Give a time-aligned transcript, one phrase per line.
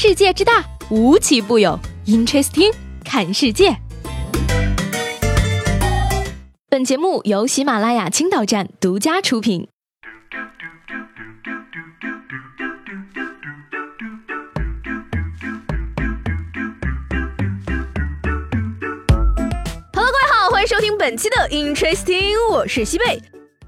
[0.00, 1.76] 世界之大，无奇不有。
[2.06, 2.72] Interesting，
[3.04, 3.76] 看世界。
[6.68, 9.66] 本节目由喜马拉雅青岛站独家出品。
[19.92, 23.20] Hello，各位好，欢迎收听本期的 Interesting，我是西贝。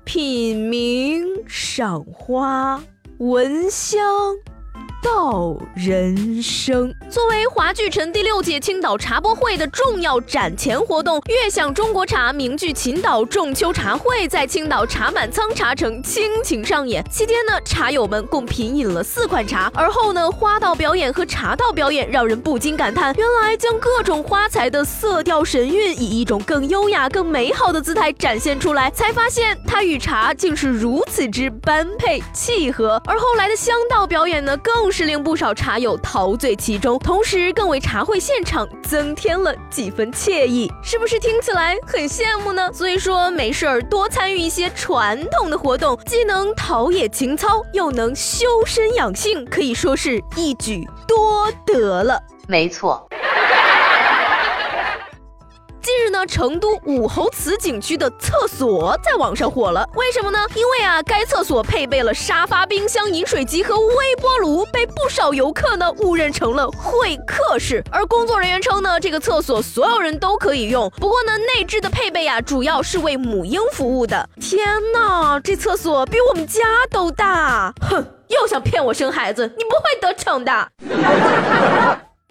[0.04, 2.80] 品茗赏花，
[3.18, 3.98] 闻香。
[5.02, 17.02] 道人生作为华聚城第六届青岛茶博会的重要展前活动，悦享中国茶名聚秦岛仲秋茶会在青岛茶满仓茶城倾情上演。
[17.10, 19.70] 期间呢，茶友们共品饮了四款茶。
[19.74, 33.00] 而后呢，花道表演和茶道表演让人不禁感叹：原来将各种花材的色调神韵以一种更优雅、更美好的姿态展现出来，才发现它与茶竟是如此之般配契合。
[33.06, 34.89] 而后来的香道表演呢，更。
[34.90, 42.72] 是令不少茶友陶醉其中，同时更为茶会现场增添了几分惬意，是不是听起来很羡慕呢？
[42.72, 52.20] 所以说没事儿多参与一些传统的活动，既能陶冶情操，又能修身养性，可以说是一举多得了。
[52.46, 53.06] 没错。
[56.26, 59.88] 成都武侯祠景区的厕所在网上火了。
[59.94, 60.38] 为什么呢？
[60.54, 67.82] 因为啊，该厕所配备了沙发、冰箱、饮水机和微波炉，被不少游客呢误认成了会客室。
[67.90, 70.90] 而工作人员称呢，这个厕所所有人都可以用。
[70.96, 74.28] 不过呢，内置的配备啊，主要是为母婴服务的。
[74.40, 76.60] 天哪，这厕所比我们家
[76.90, 77.72] 都大！
[77.88, 80.68] 哼，又想骗我生孩子，你不会得逞的。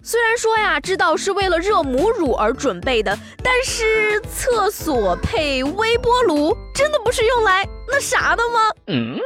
[0.02, 8.60] 虽然说呀，知道是为了热母乳而准备的，但是厕所配微波炉，真的不是用来那啥的吗？
[8.86, 9.18] 嗯。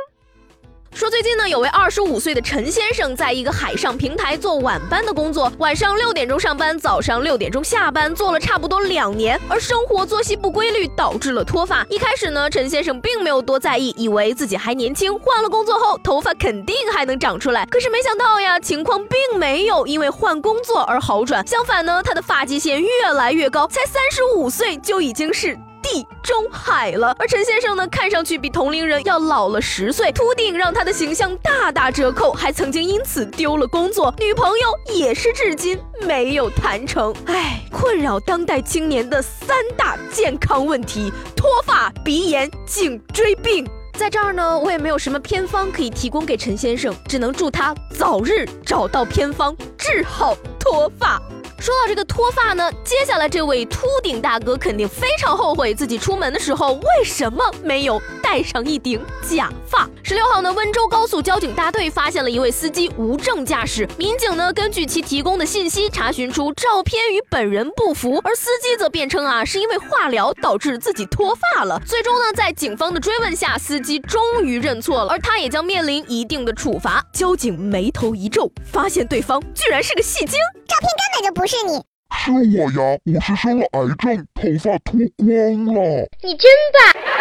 [0.94, 11.84] 说最近呢，有位二十五岁的陈先生，在一个海上平台做晚班的工作，晚上六点钟上班，早上六点钟下班，做了差不多两年，而生活作息不规律导致了脱发。
[11.90, 17.66] 一开始呢，陈先生并没有多在意，以为自己还年轻，换了工作后头发肯定还能长出来。
[17.66, 25.58] 可是没想到呀，情况并没有因为换工作而好转，相反呢，他的发际线越来越高，才三十五岁就已经是。
[25.84, 37.14] 地中海了，而陈先生呢，看上去比同龄人要老了十岁，秃顶让他的形象大打折扣，还曾经因此丢了工作，女朋友也是至今没有谈成。
[37.26, 43.68] 唉，困扰当代青年的三大健康问题：脱发、鼻炎、颈椎病。
[43.92, 51.22] 在这儿呢，我也没有什么偏方可以提供给陈先生，只能祝他早日找到偏方，治好脱发。
[51.58, 59.88] 说到这个脱发呢，接下来这位秃顶大哥肯定非常后悔自己出门的时候为什么没有戴上一顶假发。
[60.06, 71.80] 十六号呢，温州高速交警大队发现了一位司机无证驾驶，民警呢根据其提供的信息查询出照片与本人不符，而司机则辩称啊是因为化疗导致自己脱发了。
[71.86, 77.02] 最终呢，在警方的追问下，司机终于认错了，而他也将面临一定的处罚。
[77.14, 80.38] 交警眉头一皱，发现对方居然是个戏精，
[80.68, 81.56] 照片根本就不是。
[81.64, 81.82] 你，
[82.12, 82.98] 是我呀！
[83.06, 86.06] 我是生了癌症，头发脱光了。
[86.22, 86.50] 你真
[86.92, 87.13] 棒。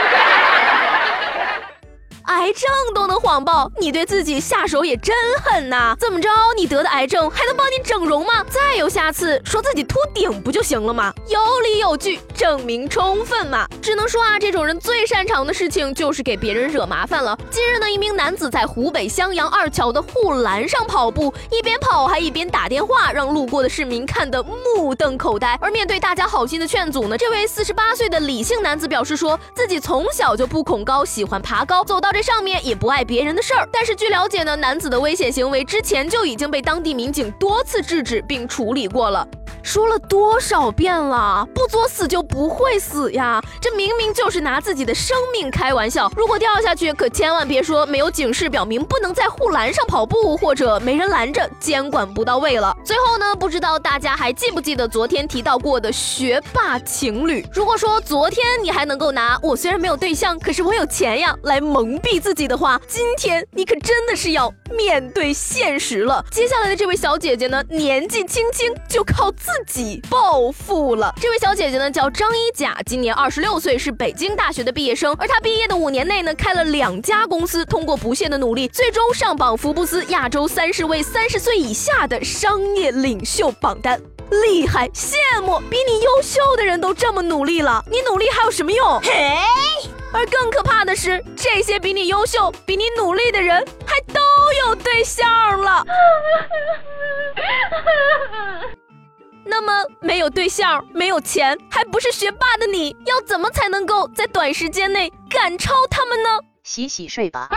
[2.34, 5.96] 癌症都能谎报，你对自己下手也真狠呐！
[6.00, 8.44] 怎么着，你得的癌症还能帮你整容吗？
[8.50, 11.14] 再有下次，说自己秃顶不就行了吗？
[11.28, 13.68] 有理有据，证明充分嘛！
[13.82, 17.38] 只能说啊，这种人最擅长的事情就是给别人惹麻烦了。
[17.52, 25.58] 近日呢，一名男子在湖北襄阳二桥的护栏上跑步，一边跑还一边打电话，让路过的市民看得目瞪口呆。
[25.62, 32.12] 而面对大家好心的劝阻呢，这位四十八岁的李姓男子表示说自己从小就不恐高，喜欢爬高，走到。
[32.14, 39.28] 这上面也不碍别人的事儿，但是据了解呢，男子的危险行为之前就已经被当地民警多次制止并处理过了。
[39.64, 43.42] 说了多少遍了，不作死就不会死呀！
[43.62, 46.12] 这明明就是拿自己的生命开玩笑。
[46.18, 52.76] 如果掉下去，可千万别说没有警示表明不能在护栏上跑步，或者没人拦着，监管不到位了。
[52.84, 57.48] 最后呢，不知道大家还记不记得昨天提到过的学霸情侣？
[57.54, 66.24] 如果说昨天你还能够拿我虽然没有对象，可是我有钱呀来蒙蔽自己的话，今天你可真的是要面对现实了。
[66.30, 69.53] 接下来的这位小姐姐呢，年纪轻轻就靠自。
[69.54, 71.14] 自己暴富了。
[71.22, 75.16] 这位小姐姐呢叫张一甲，今年二十六岁，是北京大学的毕业生。
[75.20, 84.02] 而她毕业的五年内呢，开了两家公司，通过不懈的努力，最终上榜福布斯亚洲三十位三十岁以下的商业领袖榜单。
[84.32, 85.60] 厉害，羡慕！
[85.70, 89.00] 比你优秀的人都这么努力了，你努力还有什么用？
[89.02, 89.38] 嘿。
[90.12, 94.20] 而更可怕的是，这些比你优秀、比你努力的人，还都
[94.68, 95.26] 有对象
[95.60, 95.84] 了。
[99.46, 106.30] 那么没有对象、没有钱，还不是学霸的你，要怎么才能够在短时间内赶超他们呢？
[106.64, 107.50] 洗洗睡吧。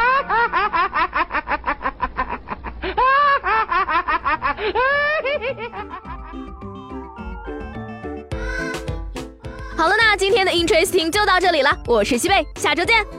[9.77, 13.16] 好了，那今天的 Interesting 就到这里了，我是西贝，下周见。